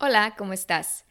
[0.00, 1.04] Hola, ¿cómo estás?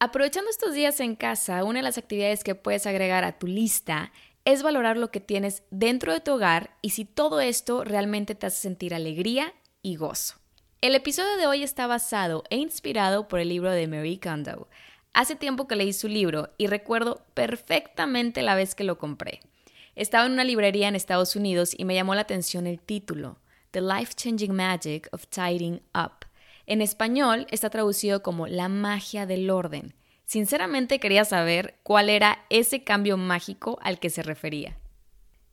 [0.00, 4.10] Aprovechando estos días en casa, una de las actividades que puedes agregar a tu lista
[4.44, 8.46] es valorar lo que tienes dentro de tu hogar y si todo esto realmente te
[8.46, 10.34] hace sentir alegría y gozo.
[10.80, 14.68] El episodio de hoy está basado e inspirado por el libro de Mary Kondo.
[15.12, 19.38] Hace tiempo que leí su libro y recuerdo perfectamente la vez que lo compré.
[19.94, 23.38] Estaba en una librería en Estados Unidos y me llamó la atención el título,
[23.70, 26.21] The Life Changing Magic of Tidying Up.
[26.66, 29.94] En español está traducido como La magia del orden.
[30.24, 34.78] Sinceramente quería saber cuál era ese cambio mágico al que se refería.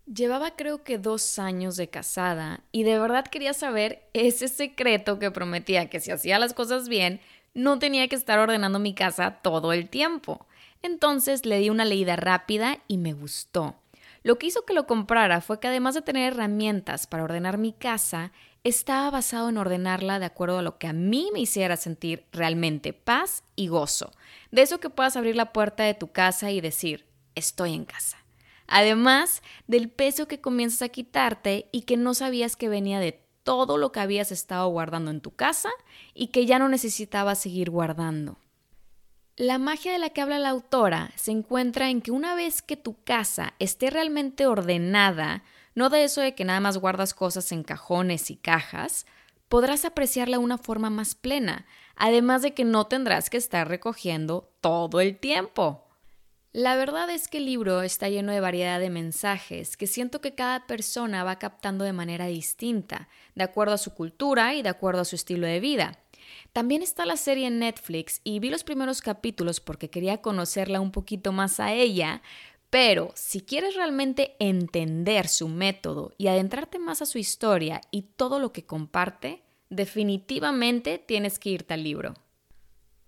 [0.06, 5.30] Llevaba creo que dos años de casada y de verdad quería saber ese secreto que
[5.30, 7.20] prometía que si hacía las cosas bien,
[7.54, 10.48] no tenía que estar ordenando mi casa todo el tiempo.
[10.82, 13.76] Entonces le di una leída rápida y me gustó.
[14.24, 17.74] Lo que hizo que lo comprara fue que además de tener herramientas para ordenar mi
[17.74, 18.32] casa,
[18.64, 22.94] estaba basado en ordenarla de acuerdo a lo que a mí me hiciera sentir realmente
[22.94, 24.12] paz y gozo.
[24.52, 28.18] De eso que puedas abrir la puerta de tu casa y decir, estoy en casa.
[28.68, 33.78] Además del peso que comienzas a quitarte y que no sabías que venía de todo
[33.78, 35.70] lo que habías estado guardando en tu casa
[36.14, 38.38] y que ya no necesitabas seguir guardando.
[39.38, 42.76] La magia de la que habla la autora se encuentra en que una vez que
[42.76, 45.44] tu casa esté realmente ordenada,
[45.80, 49.06] no de eso de que nada más guardas cosas en cajones y cajas,
[49.48, 54.52] podrás apreciarla de una forma más plena, además de que no tendrás que estar recogiendo
[54.60, 55.88] todo el tiempo.
[56.52, 60.36] La verdad es que el libro está lleno de variedad de mensajes que siento que
[60.36, 65.00] cada persona va captando de manera distinta, de acuerdo a su cultura y de acuerdo
[65.00, 65.98] a su estilo de vida.
[66.54, 70.92] También está la serie en Netflix y vi los primeros capítulos porque quería conocerla un
[70.92, 72.22] poquito más a ella,
[72.70, 78.40] pero si quieres realmente entender su método y adentrarte más a su historia y todo
[78.40, 82.14] lo que comparte, definitivamente tienes que irte al libro.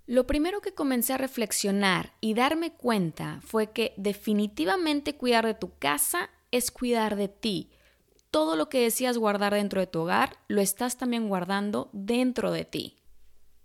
[0.07, 5.77] Lo primero que comencé a reflexionar y darme cuenta fue que definitivamente cuidar de tu
[5.77, 7.69] casa es cuidar de ti.
[8.31, 12.65] Todo lo que decías guardar dentro de tu hogar, lo estás también guardando dentro de
[12.65, 12.97] ti.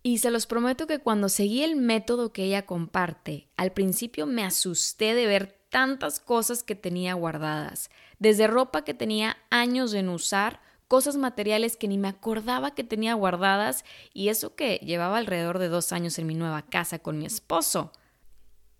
[0.02, 4.44] Y se los prometo que cuando seguí el método que ella comparte, al principio me
[4.44, 10.14] asusté de ver tantas cosas que tenía guardadas, desde ropa que tenía años de no
[10.14, 13.84] usar, cosas materiales que ni me acordaba que tenía guardadas
[14.14, 17.92] y eso que llevaba alrededor de dos años en mi nueva casa con mi esposo.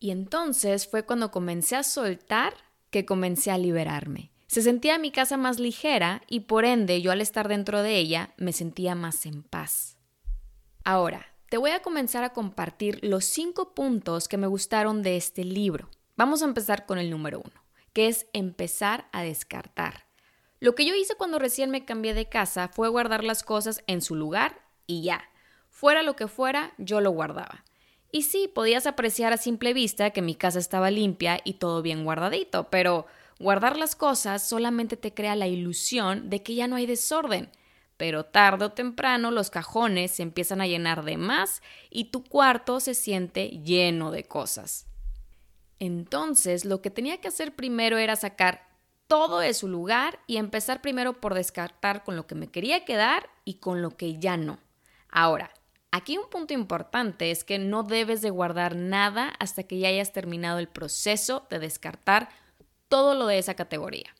[0.01, 2.55] Y entonces fue cuando comencé a soltar
[2.89, 4.31] que comencé a liberarme.
[4.47, 8.33] Se sentía mi casa más ligera y por ende yo al estar dentro de ella
[8.39, 9.99] me sentía más en paz.
[10.83, 15.45] Ahora, te voy a comenzar a compartir los cinco puntos que me gustaron de este
[15.45, 15.91] libro.
[16.17, 17.63] Vamos a empezar con el número uno,
[17.93, 20.07] que es empezar a descartar.
[20.61, 24.01] Lo que yo hice cuando recién me cambié de casa fue guardar las cosas en
[24.01, 25.29] su lugar y ya.
[25.69, 27.65] Fuera lo que fuera, yo lo guardaba.
[28.11, 32.05] Y sí, podías apreciar a simple vista que mi casa estaba limpia y todo bien
[32.05, 33.07] guardadito, pero
[33.39, 37.51] guardar las cosas solamente te crea la ilusión de que ya no hay desorden.
[37.99, 41.61] Pero tarde o temprano los cajones se empiezan a llenar de más
[41.91, 44.87] y tu cuarto se siente lleno de cosas.
[45.79, 48.67] Entonces, lo que tenía que hacer primero era sacar
[49.07, 53.29] todo de su lugar y empezar primero por descartar con lo que me quería quedar
[53.45, 54.59] y con lo que ya no.
[55.09, 55.51] Ahora,
[55.91, 60.13] aquí un punto importante es que no debes de guardar nada hasta que ya hayas
[60.13, 62.29] terminado el proceso de descartar
[62.89, 64.15] todo lo de esa categoría.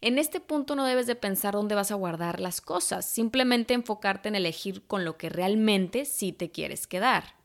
[0.00, 4.28] En este punto no debes de pensar dónde vas a guardar las cosas, simplemente enfocarte
[4.28, 7.36] en elegir con lo que realmente sí te quieres quedar.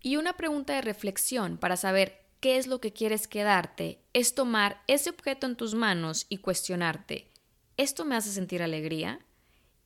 [0.00, 4.82] Y una pregunta de reflexión para saber qué es lo que quieres quedarte, es tomar
[4.88, 7.30] ese objeto en tus manos y cuestionarte,
[7.76, 9.24] ¿esto me hace sentir alegría?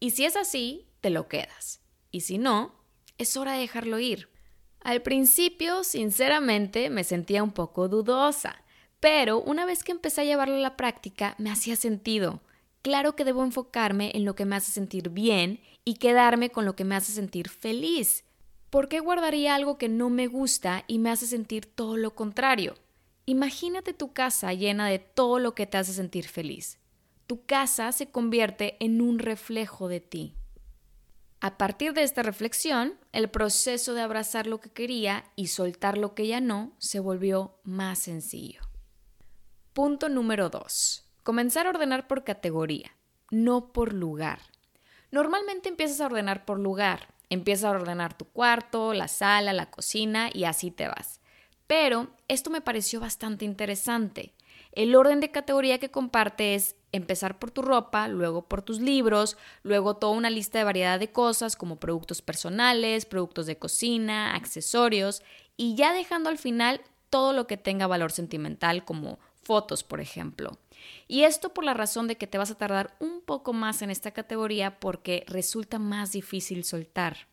[0.00, 1.82] Y si es así, te lo quedas.
[2.10, 2.74] Y si no,
[3.18, 4.30] es hora de dejarlo ir.
[4.80, 8.64] Al principio, sinceramente, me sentía un poco dudosa,
[9.00, 12.40] pero una vez que empecé a llevarlo a la práctica, me hacía sentido.
[12.80, 16.74] Claro que debo enfocarme en lo que me hace sentir bien y quedarme con lo
[16.74, 18.24] que me hace sentir feliz.
[18.76, 22.74] ¿Por qué guardaría algo que no me gusta y me hace sentir todo lo contrario?
[23.24, 26.78] Imagínate tu casa llena de todo lo que te hace sentir feliz.
[27.26, 30.34] Tu casa se convierte en un reflejo de ti.
[31.40, 36.14] A partir de esta reflexión, el proceso de abrazar lo que quería y soltar lo
[36.14, 38.60] que ya no se volvió más sencillo.
[39.72, 41.02] Punto número 2.
[41.22, 42.94] Comenzar a ordenar por categoría,
[43.30, 44.40] no por lugar.
[45.10, 47.14] Normalmente empiezas a ordenar por lugar.
[47.28, 51.20] Empiezas a ordenar tu cuarto, la sala, la cocina y así te vas.
[51.66, 54.32] Pero esto me pareció bastante interesante.
[54.72, 59.36] El orden de categoría que comparte es empezar por tu ropa, luego por tus libros,
[59.62, 65.22] luego toda una lista de variedad de cosas como productos personales, productos de cocina, accesorios
[65.56, 70.58] y ya dejando al final todo lo que tenga valor sentimental como fotos, por ejemplo.
[71.08, 73.90] Y esto por la razón de que te vas a tardar un poco más en
[73.90, 77.28] esta categoría porque resulta más difícil soltar.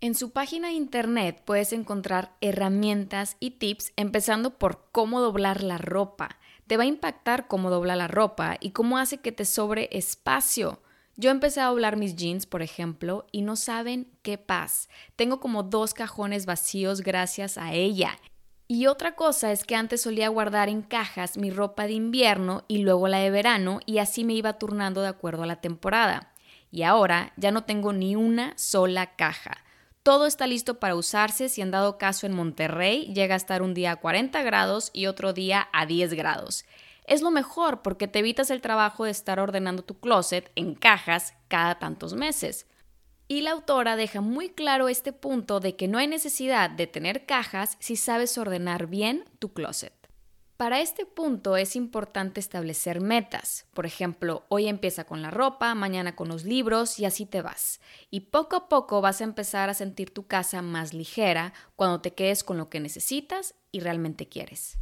[0.00, 5.76] En su página de internet puedes encontrar herramientas y tips empezando por cómo doblar la
[5.76, 6.38] ropa.
[6.68, 10.80] Te va a impactar cómo dobla la ropa y cómo hace que te sobre espacio.
[11.16, 14.88] Yo empecé a doblar mis jeans, por ejemplo, y no saben qué paz.
[15.16, 18.16] Tengo como dos cajones vacíos gracias a ella.
[18.70, 22.78] Y otra cosa es que antes solía guardar en cajas mi ropa de invierno y
[22.78, 26.34] luego la de verano y así me iba turnando de acuerdo a la temporada.
[26.70, 29.64] Y ahora ya no tengo ni una sola caja.
[30.02, 33.72] Todo está listo para usarse si en dado caso en Monterrey llega a estar un
[33.72, 36.66] día a 40 grados y otro día a 10 grados.
[37.04, 41.32] Es lo mejor porque te evitas el trabajo de estar ordenando tu closet en cajas
[41.48, 42.66] cada tantos meses.
[43.30, 47.26] Y la autora deja muy claro este punto de que no hay necesidad de tener
[47.26, 49.92] cajas si sabes ordenar bien tu closet.
[50.56, 53.66] Para este punto es importante establecer metas.
[53.74, 57.80] Por ejemplo, hoy empieza con la ropa, mañana con los libros y así te vas.
[58.10, 62.14] Y poco a poco vas a empezar a sentir tu casa más ligera cuando te
[62.14, 64.78] quedes con lo que necesitas y realmente quieres.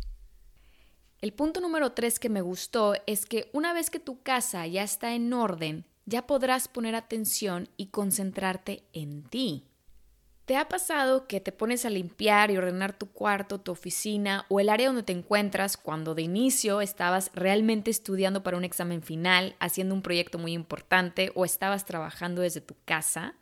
[1.20, 4.82] El punto número 3 que me gustó es que una vez que tu casa ya
[4.82, 9.64] está en orden, ya podrás poner atención y concentrarte en ti.
[10.46, 14.60] ¿Te ha pasado que te pones a limpiar y ordenar tu cuarto, tu oficina o
[14.60, 19.56] el área donde te encuentras cuando de inicio estabas realmente estudiando para un examen final,
[19.58, 23.34] haciendo un proyecto muy importante o estabas trabajando desde tu casa?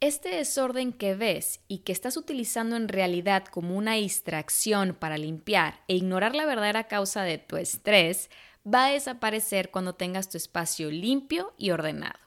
[0.00, 5.80] Este desorden que ves y que estás utilizando en realidad como una distracción para limpiar
[5.88, 8.28] e ignorar la verdadera causa de tu estrés
[8.66, 12.18] va a desaparecer cuando tengas tu espacio limpio y ordenado.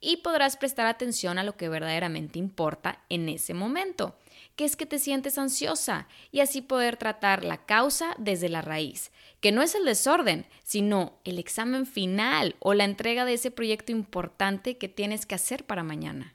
[0.00, 4.16] Y podrás prestar atención a lo que verdaderamente importa en ese momento,
[4.54, 9.10] que es que te sientes ansiosa y así poder tratar la causa desde la raíz,
[9.40, 13.90] que no es el desorden, sino el examen final o la entrega de ese proyecto
[13.90, 16.34] importante que tienes que hacer para mañana.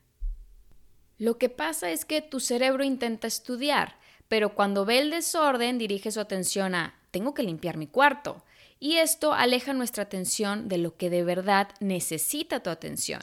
[1.17, 3.97] Lo que pasa es que tu cerebro intenta estudiar,
[4.27, 8.44] pero cuando ve el desorden dirige su atención a tengo que limpiar mi cuarto,
[8.83, 13.21] y esto aleja nuestra atención de lo que de verdad necesita tu atención.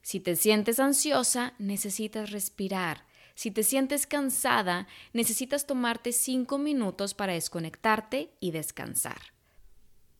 [0.00, 3.04] Si te sientes ansiosa, necesitas respirar.
[3.34, 9.20] Si te sientes cansada, necesitas tomarte cinco minutos para desconectarte y descansar.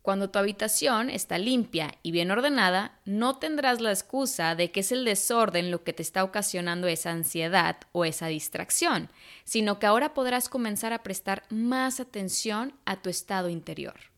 [0.03, 4.93] Cuando tu habitación está limpia y bien ordenada, no tendrás la excusa de que es
[4.93, 9.09] el desorden lo que te está ocasionando esa ansiedad o esa distracción,
[9.45, 14.12] sino que ahora podrás comenzar a prestar más atención a tu estado interior.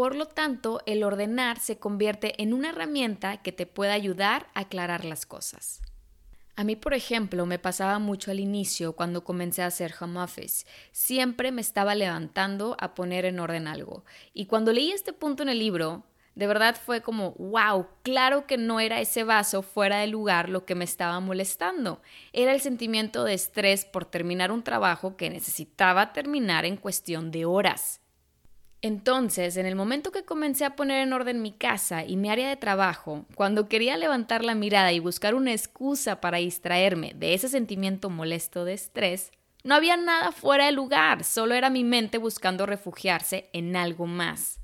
[0.00, 4.60] Por lo tanto, el ordenar se convierte en una herramienta que te puede ayudar a
[4.60, 5.82] aclarar las cosas.
[6.56, 10.24] A mí, por ejemplo, me pasaba mucho al inicio cuando comencé a hacer home.
[10.90, 14.06] Siempre me estaba levantando a poner en orden algo.
[14.32, 18.56] Y cuando leí este punto en el libro, de verdad fue como, wow, claro que
[18.56, 22.00] no era ese vaso fuera de lugar lo que me estaba molestando.
[22.32, 27.44] Era el sentimiento de estrés por terminar un trabajo que necesitaba terminar en cuestión de
[27.44, 27.99] horas.
[28.82, 32.48] Entonces, en el momento que comencé a poner en orden mi casa y mi área
[32.48, 37.50] de trabajo, cuando quería levantar la mirada y buscar una excusa para distraerme de ese
[37.50, 39.32] sentimiento molesto de estrés,
[39.64, 44.60] no había nada fuera de lugar, solo era mi mente buscando refugiarse en algo más.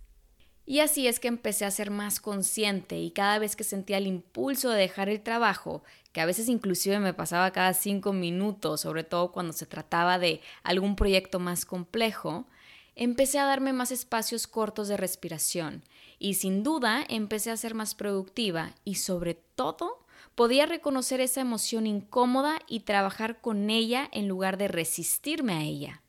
[0.64, 4.06] Y así es que empecé a ser más consciente y cada vez que sentía el
[4.06, 9.04] impulso de dejar el trabajo, que a veces inclusive me pasaba cada cinco minutos, sobre
[9.04, 12.46] todo cuando se trataba de algún proyecto más complejo,
[12.96, 15.84] empecé a darme más espacios cortos de respiración
[16.18, 21.86] y sin duda empecé a ser más productiva y sobre todo podía reconocer esa emoción
[21.86, 26.02] incómoda y trabajar con ella en lugar de resistirme a ella.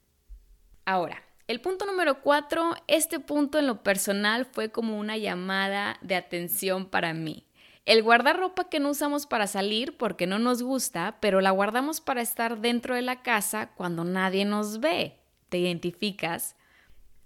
[0.86, 6.16] Ahora, el punto número cuatro, este punto en lo personal fue como una llamada de
[6.16, 7.46] atención para mí.
[7.86, 12.02] El guardar ropa que no usamos para salir porque no nos gusta, pero la guardamos
[12.02, 15.22] para estar dentro de la casa cuando nadie nos ve.
[15.48, 16.57] ¿Te identificas?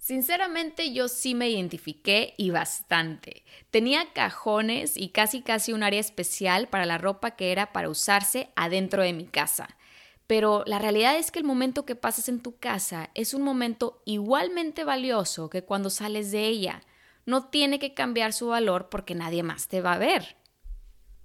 [0.02, 3.44] Sinceramente yo sí me identifiqué y bastante.
[3.70, 8.50] Tenía cajones y casi casi un área especial para la ropa que era para usarse
[8.56, 9.78] adentro de mi casa.
[10.26, 14.02] Pero la realidad es que el momento que pasas en tu casa es un momento
[14.06, 16.82] igualmente valioso que cuando sales de ella.
[17.28, 20.36] No tiene que cambiar su valor porque nadie más te va a ver.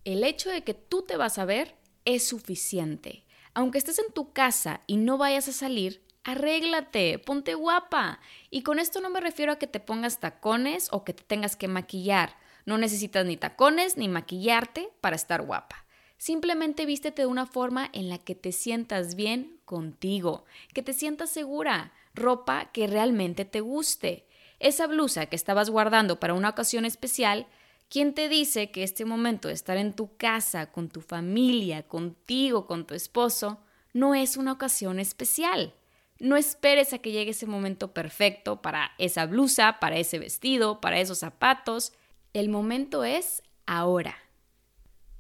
[0.05, 3.25] El hecho de que tú te vas a ver es suficiente.
[3.55, 8.19] Aunque estés en tu casa y no vayas a salir, arréglate, ponte guapa.
[8.51, 11.55] Y con esto no me refiero a que te pongas tacones o que te tengas
[11.55, 12.37] que maquillar.
[12.67, 15.87] No necesitas ni tacones ni maquillarte para estar guapa.
[16.19, 21.31] Simplemente vístete de una forma en la que te sientas bien contigo, que te sientas
[21.31, 24.27] segura, ropa que realmente te guste.
[24.59, 27.47] Esa blusa que estabas guardando para una ocasión especial,
[27.89, 32.67] ¿quién te dice que este momento de estar en tu casa, con tu familia, contigo,
[32.67, 33.61] con tu esposo,
[33.93, 35.75] no es una ocasión especial?
[36.19, 40.99] No esperes a que llegue ese momento perfecto para esa blusa, para ese vestido, para
[41.01, 41.93] esos zapatos.
[42.33, 44.17] El momento es ahora.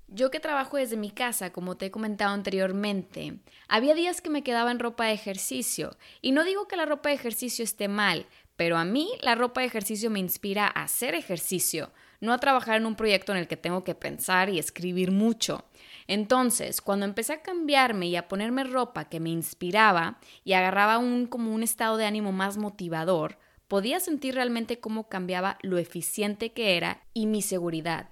[0.08, 4.42] Yo que trabajo desde mi casa, como te he comentado anteriormente, había días que me
[4.42, 5.96] quedaba en ropa de ejercicio.
[6.22, 9.60] Y no digo que la ropa de ejercicio esté mal, pero a mí la ropa
[9.60, 13.48] de ejercicio me inspira a hacer ejercicio, no a trabajar en un proyecto en el
[13.48, 15.64] que tengo que pensar y escribir mucho.
[16.06, 21.26] Entonces, cuando empecé a cambiarme y a ponerme ropa que me inspiraba y agarraba un
[21.26, 26.76] como un estado de ánimo más motivador, podía sentir realmente cómo cambiaba lo eficiente que
[26.76, 28.10] era y mi seguridad.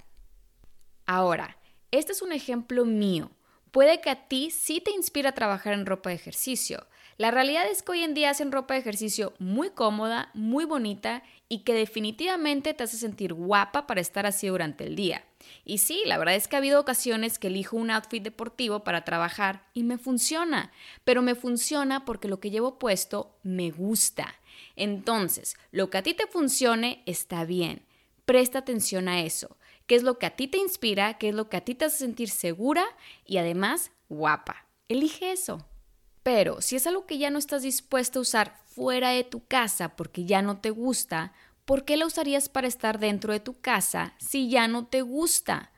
[1.07, 1.59] Ahora,
[1.91, 3.31] este es un ejemplo mío.
[3.71, 6.87] Puede que a ti sí te inspira a trabajar en ropa de ejercicio.
[7.17, 11.23] La realidad es que hoy en día hacen ropa de ejercicio muy cómoda, muy bonita
[11.49, 15.25] y que definitivamente te hace sentir guapa para estar así durante el día.
[15.65, 19.05] Y sí, la verdad es que ha habido ocasiones que elijo un outfit deportivo para
[19.05, 20.73] trabajar y me funciona,
[21.05, 24.35] pero me funciona porque lo que llevo puesto me gusta.
[24.75, 27.85] Entonces, lo que a ti te funcione está bien.
[28.25, 29.57] Presta atención a eso.
[29.87, 31.19] ¿Qué es lo que a ti te inspira?
[31.19, 32.85] ¿Qué es lo que a ti te hace sentir segura
[33.27, 34.67] y además guapa?
[34.89, 35.65] Elige eso.
[36.25, 39.95] Pero si es algo que ya no estás dispuesto a usar fuera de tu casa
[39.95, 41.35] porque ya no te gusta,
[41.67, 45.71] ¿por qué la usarías para estar dentro de tu casa si ya no te gusta?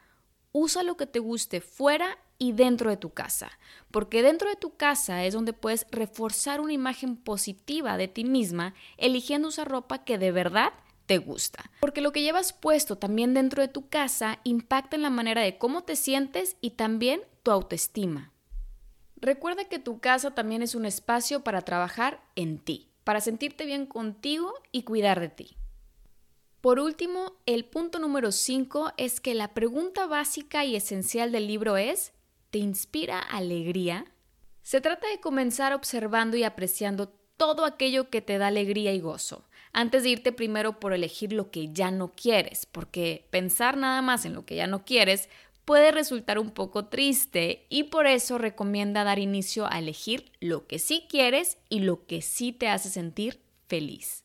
[0.53, 3.51] Usa lo que te guste fuera y dentro de tu casa,
[3.91, 8.75] porque dentro de tu casa es donde puedes reforzar una imagen positiva de ti misma
[8.99, 10.73] eligiendo usar ropa que de verdad
[11.07, 11.71] te gusta.
[11.81, 15.59] Porque lo que llevas puesto también dentro de tu casa impacta en la manera de
[15.59, 18.33] cómo te sientes y también tu autoestima.
[19.17, 23.87] Recuerda que tu casa también es un espacio para trabajar en ti, para sentirte bien
[23.87, 25.57] contigo y cuidar de ti.
[26.61, 31.77] Por último, el punto número 5 es que la pregunta básica y esencial del libro
[31.77, 32.13] es,
[32.51, 34.05] ¿te inspira alegría?
[34.63, 39.45] Se trata de comenzar observando y apreciando todo aquello que te da alegría y gozo,
[39.73, 44.25] antes de irte primero por elegir lo que ya no quieres, porque pensar nada más
[44.25, 45.29] en lo que ya no quieres
[45.67, 50.79] puede resultar un poco triste y por eso recomienda dar inicio a elegir lo que
[50.79, 54.25] sí quieres y lo que sí te hace sentir feliz.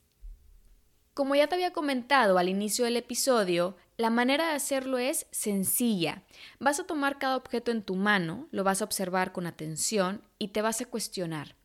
[1.14, 6.24] Como ya te había comentado al inicio del episodio, la manera de hacerlo es sencilla.
[6.60, 10.50] Vas a tomar cada objeto en tu mano, lo vas a observar con atención y
[10.50, 11.56] te vas a cuestionar,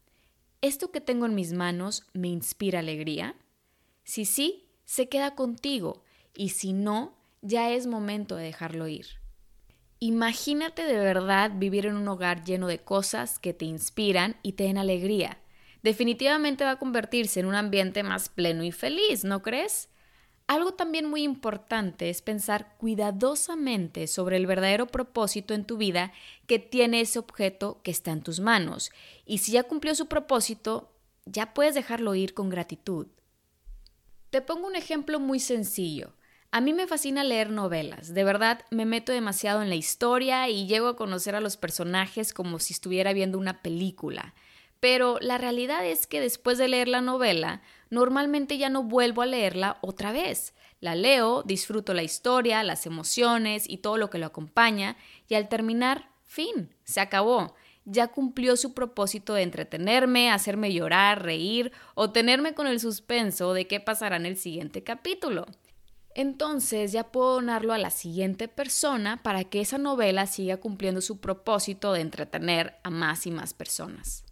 [0.63, 3.37] ¿esto que tengo en mis manos me inspira alegría?
[4.05, 6.03] Si sí, se queda contigo
[6.35, 9.07] y si no, ya es momento de dejarlo ir.
[9.99, 14.65] Imagínate de verdad vivir en un hogar lleno de cosas que te inspiran y te
[14.65, 15.39] den alegría.
[15.83, 19.89] Definitivamente va a convertirse en un ambiente más pleno y feliz, ¿no crees?
[20.49, 26.13] Algo también muy importante es pensar cuidadosamente sobre el verdadero propósito en tu vida
[26.47, 28.93] que tiene ese objeto que está en tus manos.
[29.25, 30.93] Y si ya cumplió su propósito,
[31.25, 33.09] ya puedes dejarlo ir con gratitud.
[34.31, 36.13] Te pongo un ejemplo muy sencillo.
[36.51, 40.67] A mí me fascina leer novelas, de verdad me meto demasiado en la historia y
[40.67, 44.35] llego a conocer a los personajes como si estuviera viendo una película.
[44.81, 49.27] Pero la realidad es que después de leer la novela, normalmente ya no vuelvo a
[49.27, 50.55] leerla otra vez.
[50.81, 54.97] La leo, disfruto la historia, las emociones y todo lo que lo acompaña,
[55.29, 57.55] y al terminar, fin, se acabó.
[57.85, 63.67] Ya cumplió su propósito de entretenerme, hacerme llorar, reír o tenerme con el suspenso de
[63.67, 65.47] qué pasará en el siguiente capítulo
[66.17, 71.21] entonces ya puedo donarlo a la siguiente persona para que esa novela siga cumpliendo su
[71.21, 74.25] propósito de entretener a más y más personas.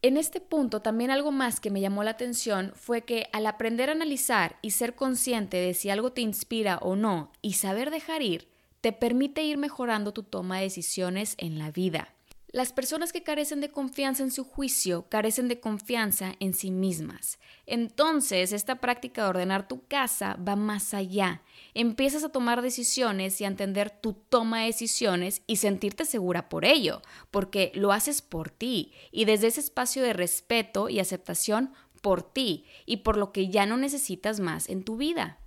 [0.00, 3.88] En este punto también algo más que me llamó la atención fue que al aprender
[3.88, 8.22] a analizar y ser consciente de si algo te inspira o no y saber dejar
[8.22, 8.48] ir,
[8.80, 12.14] te permite ir mejorando tu toma de decisiones en la vida.
[12.50, 17.38] Las personas que carecen de confianza en su juicio carecen de confianza en sí mismas.
[17.66, 21.42] Entonces, esta práctica de ordenar tu casa va más allá.
[21.74, 26.64] Empiezas a tomar decisiones y a entender tu toma de decisiones y sentirte segura por
[26.64, 32.22] ello, porque lo haces por ti y desde ese espacio de respeto y aceptación por
[32.22, 35.38] ti y por lo que ya no necesitas más en tu vida.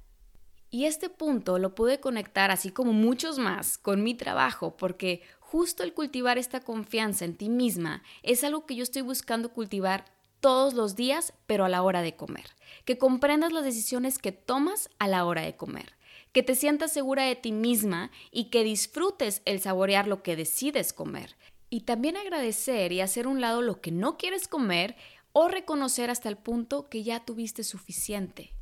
[0.73, 5.83] Y este punto lo pude conectar, así como muchos más, con mi trabajo, porque justo
[5.83, 10.05] el cultivar esta confianza en ti misma es algo que yo estoy buscando cultivar
[10.39, 12.45] todos los días, pero a la hora de comer.
[12.85, 15.97] Que comprendas las decisiones que tomas a la hora de comer.
[16.31, 20.93] Que te sientas segura de ti misma y que disfrutes el saborear lo que decides
[20.93, 21.35] comer.
[21.69, 24.95] Y también agradecer y hacer un lado lo que no quieres comer
[25.33, 28.53] o reconocer hasta el punto que ya tuviste suficiente.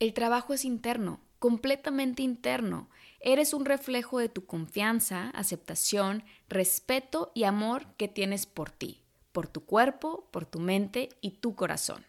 [0.00, 2.88] El trabajo es interno, completamente interno.
[3.20, 9.48] Eres un reflejo de tu confianza, aceptación, respeto y amor que tienes por ti, por
[9.48, 12.06] tu cuerpo, por tu mente y tu corazón.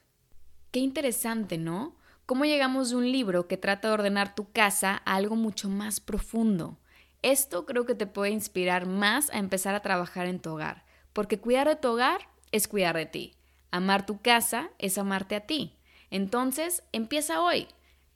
[0.72, 1.96] Qué interesante, ¿no?
[2.28, 6.00] Cómo llegamos de un libro que trata de ordenar tu casa a algo mucho más
[6.00, 6.78] profundo.
[7.24, 11.40] Esto creo que te puede inspirar más a empezar a trabajar en tu hogar, porque
[11.40, 13.34] cuidar de tu hogar es cuidar de ti.
[13.72, 15.74] Amar tu casa es amarte a ti.
[16.12, 17.68] Entonces, empieza hoy.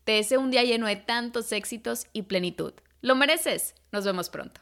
[0.03, 2.73] Te deseo un día lleno de tantos éxitos y plenitud.
[3.03, 3.75] Lo mereces.
[3.91, 4.61] Nos vemos pronto.